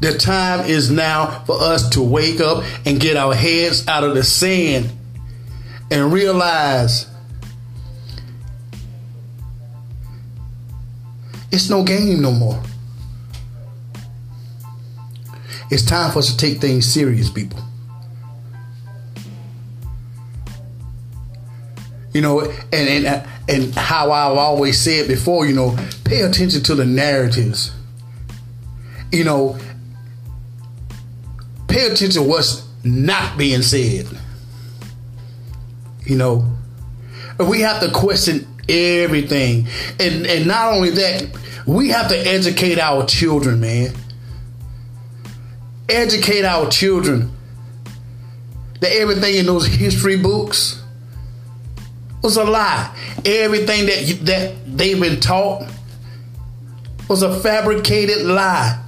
The 0.00 0.18
time 0.18 0.66
is 0.66 0.90
now 0.90 1.44
for 1.46 1.60
us 1.60 1.88
to 1.90 2.02
wake 2.02 2.40
up 2.40 2.64
and 2.84 3.00
get 3.00 3.16
our 3.16 3.34
heads 3.34 3.86
out 3.88 4.04
of 4.04 4.14
the 4.14 4.22
sand 4.22 4.95
and 5.96 6.12
realize 6.12 7.06
it's 11.50 11.70
no 11.70 11.82
game 11.82 12.20
no 12.20 12.32
more. 12.32 12.62
It's 15.70 15.82
time 15.82 16.12
for 16.12 16.18
us 16.18 16.30
to 16.30 16.36
take 16.36 16.58
things 16.58 16.86
serious, 16.86 17.30
people. 17.30 17.60
You 22.12 22.20
know, 22.20 22.40
and 22.40 23.06
and 23.06 23.28
and 23.48 23.74
how 23.74 24.12
I've 24.12 24.36
always 24.36 24.78
said 24.78 25.08
before, 25.08 25.46
you 25.46 25.54
know, 25.54 25.76
pay 26.04 26.20
attention 26.20 26.62
to 26.64 26.74
the 26.74 26.84
narratives. 26.84 27.72
You 29.12 29.24
know, 29.24 29.58
pay 31.68 31.86
attention 31.86 32.22
to 32.22 32.22
what's 32.22 32.66
not 32.84 33.38
being 33.38 33.62
said. 33.62 34.06
You 36.06 36.16
know, 36.16 36.56
we 37.38 37.60
have 37.62 37.80
to 37.82 37.90
question 37.90 38.46
everything, 38.68 39.66
and 39.98 40.26
and 40.26 40.46
not 40.46 40.72
only 40.72 40.90
that, 40.90 41.36
we 41.66 41.88
have 41.88 42.08
to 42.08 42.16
educate 42.16 42.78
our 42.78 43.04
children, 43.06 43.60
man. 43.60 43.92
Educate 45.88 46.44
our 46.44 46.68
children 46.70 47.32
that 48.80 48.92
everything 48.92 49.34
in 49.34 49.46
those 49.46 49.66
history 49.66 50.16
books 50.16 50.82
was 52.22 52.36
a 52.36 52.44
lie. 52.44 52.94
Everything 53.24 53.86
that 53.86 54.04
you, 54.04 54.14
that 54.26 54.54
they've 54.66 55.00
been 55.00 55.20
taught 55.20 55.68
was 57.08 57.22
a 57.22 57.40
fabricated 57.40 58.26
lie. 58.26 58.80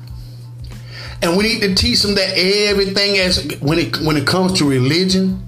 And 1.20 1.36
we 1.36 1.44
need 1.44 1.60
to 1.62 1.74
teach 1.74 2.02
them 2.02 2.14
that 2.14 2.34
everything 2.36 3.18
as 3.18 3.44
when 3.60 3.78
it 3.78 4.00
when 4.00 4.16
it 4.16 4.26
comes 4.26 4.52
to 4.58 4.68
religion 4.68 5.47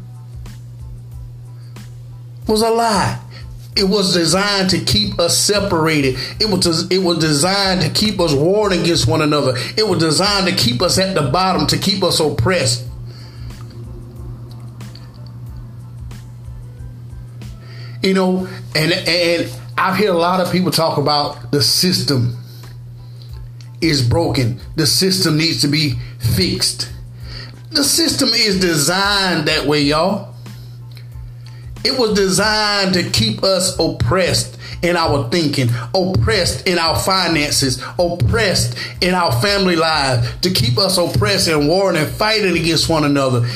was 2.46 2.62
a 2.62 2.70
lie. 2.70 3.20
It 3.76 3.84
was 3.84 4.12
designed 4.12 4.70
to 4.70 4.80
keep 4.80 5.18
us 5.20 5.38
separated. 5.38 6.18
It 6.40 6.50
was 6.50 6.90
it 6.90 6.98
was 6.98 7.18
designed 7.18 7.82
to 7.82 7.90
keep 7.90 8.18
us 8.20 8.34
warring 8.34 8.80
against 8.80 9.06
one 9.06 9.22
another. 9.22 9.54
It 9.76 9.86
was 9.86 10.00
designed 10.00 10.48
to 10.48 10.54
keep 10.54 10.82
us 10.82 10.98
at 10.98 11.14
the 11.14 11.30
bottom, 11.30 11.66
to 11.68 11.78
keep 11.78 12.02
us 12.02 12.18
oppressed. 12.18 12.86
You 18.02 18.14
know, 18.14 18.48
and 18.74 18.92
and 18.92 19.52
I've 19.78 19.96
heard 19.96 20.08
a 20.08 20.14
lot 20.14 20.40
of 20.40 20.50
people 20.50 20.70
talk 20.70 20.98
about 20.98 21.52
the 21.52 21.62
system 21.62 22.36
is 23.80 24.06
broken. 24.06 24.60
The 24.76 24.86
system 24.86 25.38
needs 25.38 25.60
to 25.62 25.68
be 25.68 25.94
fixed. 26.18 26.92
The 27.70 27.84
system 27.84 28.30
is 28.30 28.60
designed 28.60 29.48
that 29.48 29.66
way, 29.66 29.82
y'all. 29.82 30.29
It 31.84 31.98
was 31.98 32.14
designed 32.14 32.94
to 32.94 33.08
keep 33.10 33.42
us 33.42 33.78
oppressed 33.78 34.58
in 34.82 34.96
our 34.96 35.28
thinking, 35.30 35.68
oppressed 35.94 36.66
in 36.66 36.78
our 36.78 36.98
finances, 36.98 37.82
oppressed 37.98 38.76
in 39.00 39.14
our 39.14 39.32
family 39.40 39.76
lives, 39.76 40.28
to 40.40 40.50
keep 40.50 40.78
us 40.78 40.98
oppressed 40.98 41.48
and 41.48 41.68
warring 41.68 41.96
and 41.96 42.10
fighting 42.10 42.56
against 42.56 42.88
one 42.88 43.04
another. 43.04 43.48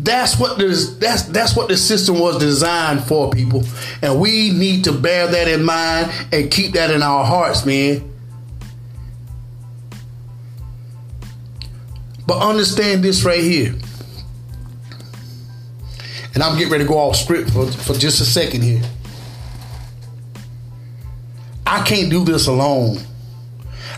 That's 0.00 0.38
what 0.38 0.58
this 0.58 0.96
that's 0.98 1.24
that's 1.24 1.56
what 1.56 1.68
the 1.68 1.76
system 1.76 2.20
was 2.20 2.38
designed 2.38 3.02
for, 3.04 3.30
people. 3.30 3.64
And 4.00 4.20
we 4.20 4.50
need 4.50 4.84
to 4.84 4.92
bear 4.92 5.26
that 5.26 5.48
in 5.48 5.64
mind 5.64 6.12
and 6.32 6.50
keep 6.50 6.74
that 6.74 6.90
in 6.90 7.02
our 7.02 7.24
hearts, 7.24 7.66
man. 7.66 8.08
But 12.26 12.40
understand 12.40 13.02
this 13.02 13.24
right 13.24 13.42
here. 13.42 13.74
And 16.38 16.44
I'm 16.44 16.56
getting 16.56 16.70
ready 16.70 16.84
to 16.84 16.88
go 16.88 16.98
off 16.98 17.16
script 17.16 17.50
for, 17.50 17.66
for 17.66 17.94
just 17.94 18.20
a 18.20 18.24
second 18.24 18.62
here. 18.62 18.80
I 21.66 21.82
can't 21.82 22.10
do 22.10 22.24
this 22.24 22.46
alone. 22.46 22.98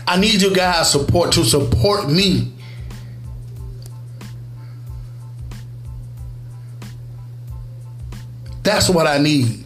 I 0.07 0.19
need 0.19 0.41
you 0.41 0.51
guys' 0.51 0.91
support 0.91 1.33
to 1.33 1.43
support 1.43 2.09
me 2.09 2.51
That's 8.63 8.89
what 8.89 9.05
I 9.05 9.19
need. 9.19 9.63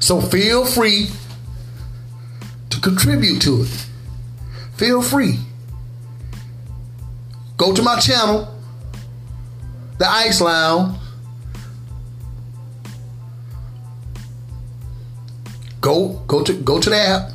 So 0.00 0.20
feel 0.20 0.64
free 0.64 1.10
to 2.70 2.80
contribute 2.80 3.40
to 3.42 3.62
it. 3.62 3.86
Feel 4.76 5.00
free. 5.00 5.38
Go 7.56 7.72
to 7.72 7.82
my 7.82 8.00
channel, 8.00 8.57
The 9.98 10.08
Ice 10.08 10.40
Lounge. 10.40 10.96
Go 15.80 16.22
go 16.26 16.42
to 16.42 16.52
go 16.52 16.80
to 16.80 16.90
the 16.90 16.96
app. 16.96 17.32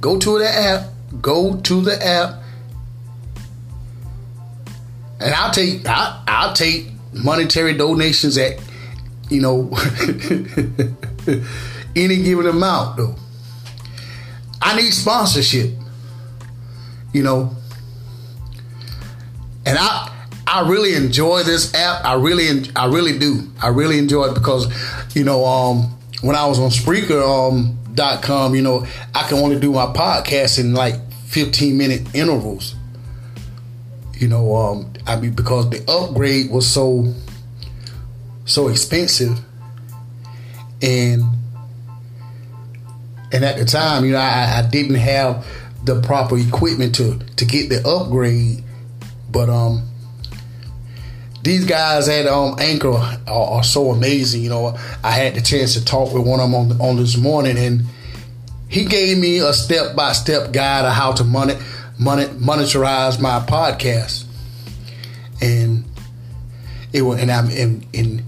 Go 0.00 0.18
to 0.18 0.38
the 0.38 0.48
app. 0.48 0.88
Go 1.20 1.56
to 1.56 1.80
the 1.80 2.04
app. 2.04 2.42
And 5.20 5.34
I'll 5.34 5.50
take 5.50 5.86
I, 5.86 6.22
I'll 6.26 6.52
take 6.54 6.88
monetary 7.12 7.76
donations 7.76 8.36
at, 8.38 8.60
you 9.30 9.40
know, 9.40 9.70
any 11.96 12.22
given 12.22 12.46
amount, 12.46 12.96
though. 12.96 13.14
I 14.60 14.76
need 14.76 14.92
sponsorship, 14.92 15.70
you 17.12 17.22
know. 17.22 17.54
And 19.64 19.78
I 19.80 20.15
I 20.46 20.68
really 20.68 20.94
enjoy 20.94 21.42
this 21.42 21.74
app. 21.74 22.04
I 22.04 22.14
really 22.14 22.48
I 22.76 22.86
really 22.86 23.18
do. 23.18 23.50
I 23.60 23.68
really 23.68 23.98
enjoy 23.98 24.26
it 24.26 24.34
because, 24.34 24.68
you 25.14 25.24
know, 25.24 25.44
um, 25.44 25.96
when 26.20 26.36
I 26.36 26.46
was 26.46 26.58
on 26.60 26.70
Spreaker 26.70 27.20
um, 27.20 27.76
dot 27.94 28.22
com, 28.22 28.54
you 28.54 28.62
know, 28.62 28.86
I 29.14 29.28
can 29.28 29.38
only 29.38 29.58
do 29.58 29.72
my 29.72 29.86
podcast 29.86 30.60
in 30.60 30.72
like 30.72 30.94
15 31.26 31.76
minute 31.76 32.14
intervals. 32.14 32.76
You 34.14 34.28
know, 34.28 34.54
um, 34.54 34.92
I 35.06 35.16
mean 35.16 35.32
because 35.32 35.68
the 35.70 35.84
upgrade 35.90 36.50
was 36.50 36.66
so 36.66 37.12
so 38.44 38.68
expensive 38.68 39.38
and 40.80 41.24
and 43.32 43.44
at 43.44 43.58
the 43.58 43.64
time, 43.64 44.04
you 44.04 44.12
know, 44.12 44.18
I, 44.18 44.60
I 44.60 44.68
didn't 44.70 44.94
have 44.94 45.44
the 45.84 46.00
proper 46.02 46.38
equipment 46.38 46.94
to 46.94 47.18
to 47.18 47.44
get 47.44 47.68
the 47.68 47.86
upgrade. 47.86 48.62
But 49.30 49.50
um 49.50 49.82
these 51.46 51.64
guys 51.64 52.08
at 52.08 52.26
um, 52.26 52.56
Anchor 52.58 52.90
are, 52.90 53.18
are, 53.28 53.62
so 53.62 53.92
amazing. 53.92 54.42
You 54.42 54.50
know, 54.50 54.76
I 55.04 55.12
had 55.12 55.36
the 55.36 55.40
chance 55.40 55.74
to 55.74 55.84
talk 55.84 56.12
with 56.12 56.26
one 56.26 56.40
of 56.40 56.50
them 56.50 56.54
on, 56.56 56.80
on 56.80 56.96
this 56.96 57.16
morning, 57.16 57.56
and 57.56 57.84
he 58.68 58.84
gave 58.84 59.16
me 59.16 59.38
a 59.38 59.52
step 59.52 59.94
by 59.94 60.10
step 60.12 60.50
guide 60.52 60.84
of 60.84 60.92
how 60.92 61.12
to 61.12 61.22
money, 61.22 61.54
money, 62.00 62.24
monetize 62.24 63.20
my 63.20 63.38
podcast, 63.46 64.24
and 65.40 65.84
it 66.92 67.02
was, 67.02 67.20
and 67.20 67.30
I'm 67.30 67.48
in, 67.48 67.86
in, 67.92 68.24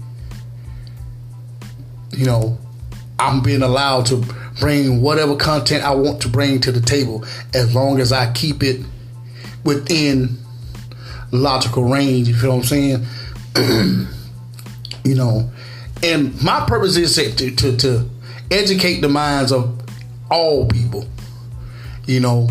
you 2.13 2.25
know, 2.25 2.57
I'm 3.19 3.41
being 3.41 3.63
allowed 3.63 4.05
to 4.07 4.23
bring 4.61 5.01
whatever 5.01 5.35
content 5.35 5.83
I 5.83 5.91
want 5.91 6.21
to 6.21 6.29
bring 6.29 6.61
to 6.61 6.71
the 6.71 6.79
table 6.79 7.25
as 7.53 7.75
long 7.75 7.99
as 7.99 8.13
I 8.13 8.31
keep 8.31 8.63
it 8.63 8.79
within 9.65 10.37
logical 11.31 11.83
range. 11.83 12.27
You 12.27 12.35
feel 12.35 12.51
what 12.51 12.57
I'm 12.57 12.63
saying? 12.63 13.05
you 15.03 15.15
know, 15.15 15.49
and 16.03 16.41
my 16.43 16.65
purpose 16.65 16.95
is 16.97 17.15
to, 17.15 17.51
to, 17.55 17.77
to 17.77 18.09
educate 18.51 19.01
the 19.01 19.09
minds 19.09 19.51
of 19.51 19.79
all 20.29 20.67
people. 20.67 21.05
You 22.05 22.19
know, 22.19 22.49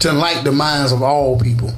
to 0.00 0.10
enlighten 0.10 0.44
the 0.44 0.52
minds 0.52 0.92
of 0.92 1.02
all 1.02 1.38
people. 1.38 1.72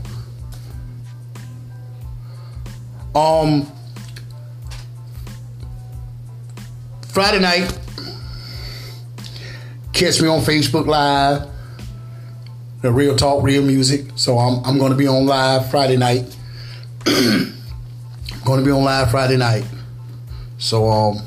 Um, 3.15 3.71
Friday 7.09 7.41
night, 7.41 7.79
catch 9.93 10.21
me 10.21 10.29
on 10.29 10.41
Facebook 10.41 10.87
Live 10.87 11.54
the 12.85 12.93
Real 12.93 13.17
Talk, 13.17 13.43
Real 13.43 13.63
Music. 13.63 14.05
So 14.15 14.39
I'm, 14.39 14.63
I'm 14.63 14.79
to 14.91 14.97
be 14.97 15.09
on 15.09 15.25
live 15.25 15.71
Friday 15.71 15.97
night. 15.97 16.37
to 18.61 18.63
be 18.63 18.71
on 18.71 18.85
live 18.85 19.11
Friday 19.11 19.39
night. 19.39 19.65
So 20.59 20.91
um, 20.91 21.19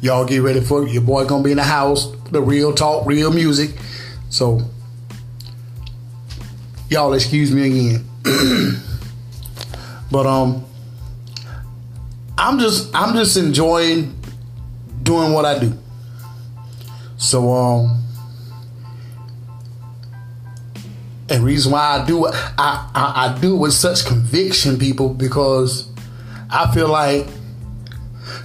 y'all 0.00 0.24
get 0.24 0.38
ready 0.38 0.60
for. 0.60 0.88
Your 0.88 1.02
boy 1.02 1.24
to 1.44 1.44
be 1.44 1.52
in 1.52 1.56
the 1.56 1.62
house. 1.62 2.10
The 2.32 2.42
Real 2.42 2.72
Talk, 2.72 3.06
Real 3.06 3.32
Music. 3.32 3.70
So 4.28 4.60
y'all 6.88 7.12
excuse 7.12 7.52
me 7.52 7.68
again. 7.68 8.04
but 10.10 10.26
um, 10.26 10.64
I'm 12.36 12.58
just 12.58 12.92
I'm 12.92 13.14
just 13.14 13.36
enjoying 13.36 14.20
doing 15.04 15.32
what 15.32 15.44
I 15.44 15.60
do. 15.60 15.78
So 17.18 17.52
um 17.52 18.09
and 21.30 21.44
reason 21.44 21.72
why 21.72 22.00
I 22.00 22.04
do 22.04 22.26
it, 22.26 22.34
I, 22.34 22.90
I, 22.94 23.36
I 23.36 23.40
do 23.40 23.54
it 23.54 23.58
with 23.58 23.72
such 23.72 24.04
conviction, 24.04 24.78
people, 24.78 25.14
because 25.14 25.88
I 26.50 26.72
feel 26.74 26.88
like 26.88 27.26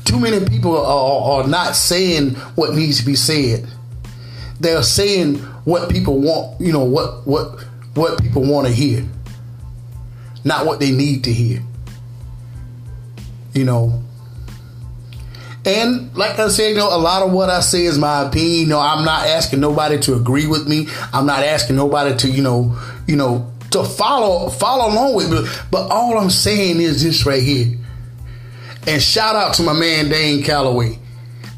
too 0.06 0.20
many 0.20 0.46
people 0.46 0.78
are, 0.78 1.42
are 1.42 1.48
not 1.48 1.76
saying 1.76 2.36
what 2.56 2.76
needs 2.76 3.00
to 3.00 3.06
be 3.06 3.16
said. 3.16 3.68
They're 4.60 4.84
saying 4.84 5.38
what 5.66 5.90
people 5.90 6.20
want, 6.22 6.62
you 6.62 6.72
know, 6.72 6.84
what 6.84 7.26
what 7.28 7.60
what 7.96 8.22
people 8.22 8.44
want 8.44 8.68
to 8.68 8.74
hear, 8.74 9.04
not 10.44 10.66
what 10.66 10.80
they 10.80 10.92
need 10.92 11.24
to 11.26 11.34
hear. 11.34 11.62
You 13.54 13.66
know, 13.66 14.04
and 15.66 16.16
like 16.16 16.38
I 16.38 16.48
said, 16.50 16.70
you 16.70 16.76
know, 16.76 16.96
a 16.96 16.98
lot 16.98 17.24
of 17.24 17.32
what 17.32 17.50
I 17.50 17.60
say 17.60 17.86
is 17.86 17.98
my 17.98 18.28
opinion. 18.28 18.60
You 18.60 18.66
know, 18.68 18.80
I'm 18.80 19.04
not 19.04 19.26
asking 19.26 19.60
nobody 19.60 19.98
to 20.02 20.14
agree 20.14 20.46
with 20.46 20.68
me. 20.68 20.88
I'm 21.12 21.26
not 21.26 21.44
asking 21.44 21.76
nobody 21.76 22.16
to, 22.18 22.30
you 22.30 22.44
know, 22.44 22.80
you 23.08 23.16
know, 23.16 23.52
to 23.72 23.84
follow 23.84 24.50
follow 24.50 24.94
along 24.94 25.16
with 25.16 25.32
me. 25.32 25.44
But 25.72 25.90
all 25.90 26.20
I'm 26.20 26.30
saying 26.30 26.80
is 26.80 27.04
this 27.04 27.26
right 27.26 27.42
here. 27.42 27.80
And 28.88 29.02
shout 29.02 29.36
out 29.36 29.56
to 29.56 29.64
my 29.64 29.74
man 29.74 30.08
Dane 30.10 30.44
Calloway. 30.44 31.00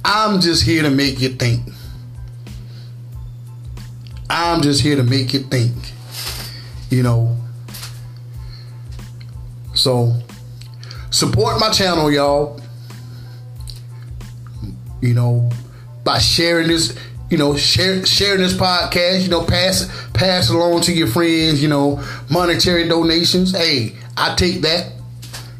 I'm 0.05 0.39
just 0.39 0.63
here 0.63 0.83
to 0.83 0.89
make 0.89 1.19
you 1.19 1.29
think. 1.29 1.67
I'm 4.29 4.61
just 4.61 4.81
here 4.81 4.95
to 4.95 5.03
make 5.03 5.33
you 5.33 5.41
think. 5.41 5.75
You 6.89 7.03
know. 7.03 7.35
So 9.75 10.17
support 11.09 11.59
my 11.59 11.71
channel, 11.71 12.09
y'all 12.09 12.61
you 15.01 15.13
know, 15.13 15.49
by 16.03 16.19
sharing 16.19 16.67
this, 16.67 16.97
you 17.29 17.37
know, 17.37 17.55
share, 17.55 18.05
sharing 18.05 18.41
this 18.41 18.53
podcast, 18.53 19.23
you 19.23 19.29
know, 19.29 19.43
pass 19.43 19.89
pass 20.13 20.49
along 20.49 20.81
to 20.81 20.93
your 20.93 21.07
friends, 21.07 21.61
you 21.61 21.69
know, 21.69 22.03
monetary 22.29 22.87
donations. 22.87 23.55
Hey, 23.55 23.95
I 24.15 24.35
take 24.35 24.61
that, 24.61 24.91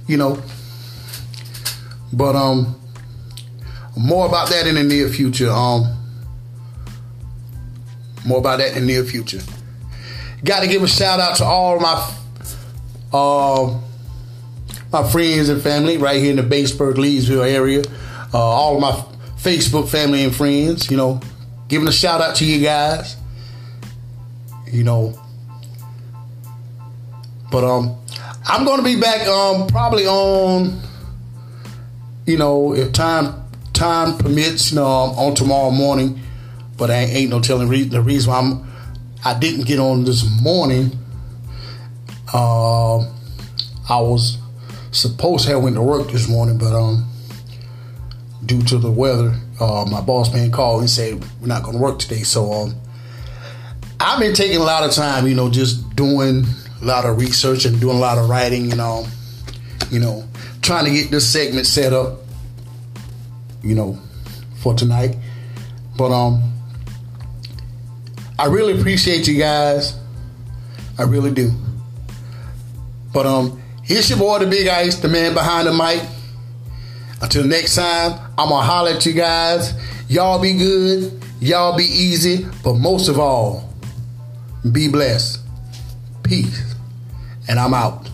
you 0.07 0.17
know. 0.17 0.41
But 2.13 2.35
um 2.35 2.75
more 3.95 4.27
about 4.27 4.49
that 4.49 4.67
in 4.67 4.75
the 4.75 4.83
near 4.83 5.09
future. 5.09 5.49
Um 5.49 5.93
more 8.25 8.39
about 8.39 8.59
that 8.59 8.75
in 8.75 8.81
the 8.85 8.93
near 8.93 9.03
future. 9.03 9.39
Got 10.43 10.61
to 10.61 10.67
give 10.67 10.83
a 10.83 10.87
shout 10.87 11.19
out 11.19 11.37
to 11.37 11.45
all 11.45 11.79
my 11.79 12.13
uh, 13.13 13.79
my 14.91 15.09
friends 15.09 15.49
and 15.49 15.61
family 15.61 15.97
right 15.97 16.21
here 16.21 16.31
in 16.31 16.35
the 16.35 16.43
Batesburg, 16.43 16.95
Leesville 16.95 17.49
area. 17.49 17.83
Uh, 18.33 18.37
all 18.37 18.75
of 18.75 18.81
my 18.81 19.16
Facebook 19.37 19.89
family 19.89 20.23
and 20.23 20.35
friends, 20.35 20.89
you 20.89 20.97
know, 20.97 21.19
giving 21.67 21.87
a 21.87 21.91
shout 21.91 22.21
out 22.21 22.35
to 22.37 22.45
you 22.45 22.63
guys. 22.63 23.15
You 24.71 24.83
know. 24.83 25.19
But 27.51 27.63
um 27.63 27.97
I'm 28.45 28.65
gonna 28.65 28.83
be 28.83 28.99
back 28.99 29.27
um 29.27 29.67
probably 29.67 30.05
on 30.05 30.81
you 32.25 32.37
know, 32.37 32.75
if 32.75 32.91
time 32.91 33.43
time 33.73 34.17
permits, 34.17 34.71
you 34.71 34.75
know, 34.75 34.85
on 34.85 35.33
tomorrow 35.33 35.71
morning. 35.71 36.19
But 36.77 36.91
I 36.91 37.05
ain't 37.05 37.31
no 37.31 37.39
telling 37.39 37.69
re- 37.69 37.83
the 37.83 38.01
reason 38.01 38.31
why 38.31 38.39
I'm 38.39 38.67
I 39.25 39.37
didn't 39.37 39.65
get 39.65 39.79
on 39.79 40.03
this 40.03 40.25
morning. 40.41 40.91
Uh, 42.33 42.99
I 43.89 44.01
was 44.01 44.37
supposed 44.91 45.45
to 45.45 45.51
have 45.51 45.63
went 45.63 45.75
to 45.75 45.81
work 45.81 46.11
this 46.11 46.27
morning, 46.27 46.57
but 46.57 46.73
um 46.73 47.07
due 48.47 48.61
to 48.63 48.77
the 48.77 48.89
weather, 48.89 49.35
uh, 49.59 49.85
my 49.89 50.01
boss 50.01 50.33
man 50.33 50.51
called 50.51 50.79
and 50.81 50.89
said 50.89 51.23
we're 51.41 51.47
not 51.47 51.63
going 51.63 51.75
to 51.75 51.81
work 51.81 51.99
today. 51.99 52.23
So 52.23 52.51
um, 52.51 52.75
I've 53.99 54.19
been 54.19 54.33
taking 54.33 54.57
a 54.57 54.63
lot 54.63 54.83
of 54.83 54.91
time, 54.91 55.27
you 55.27 55.35
know, 55.35 55.49
just 55.49 55.95
doing 55.95 56.45
a 56.81 56.85
lot 56.85 57.05
of 57.05 57.17
research 57.19 57.65
and 57.65 57.79
doing 57.79 57.97
a 57.97 57.99
lot 57.99 58.17
of 58.17 58.29
writing, 58.29 58.69
you 58.69 58.75
know, 58.75 59.05
you 59.91 59.99
know, 59.99 60.23
trying 60.61 60.85
to 60.85 60.91
get 60.91 61.11
this 61.11 61.31
segment 61.31 61.67
set 61.67 61.93
up, 61.93 62.19
you 63.63 63.75
know, 63.75 63.99
for 64.61 64.73
tonight. 64.73 65.15
But 65.97 66.11
um, 66.11 66.53
I 68.39 68.45
really 68.45 68.79
appreciate 68.79 69.27
you 69.27 69.37
guys. 69.37 69.97
I 70.97 71.03
really 71.03 71.31
do. 71.31 71.51
But 73.13 73.25
um, 73.25 73.61
here's 73.83 74.09
your 74.09 74.19
boy, 74.19 74.39
the 74.39 74.47
Big 74.47 74.67
Ice, 74.67 74.95
the 74.95 75.07
man 75.07 75.33
behind 75.33 75.67
the 75.67 75.73
mic. 75.73 76.01
Until 77.21 77.45
next 77.45 77.75
time, 77.75 78.19
I'm 78.37 78.49
gonna 78.49 78.61
holler 78.65 78.91
at 78.91 79.05
you 79.05 79.13
guys. 79.13 79.73
Y'all 80.07 80.39
be 80.39 80.53
good, 80.53 81.21
y'all 81.39 81.75
be 81.75 81.83
easy, 81.85 82.45
but 82.63 82.73
most 82.73 83.09
of 83.09 83.19
all, 83.19 83.73
be 84.71 84.87
blessed. 84.87 85.39
Peace. 86.23 86.75
And 87.47 87.59
I'm 87.59 87.73
out. 87.73 88.09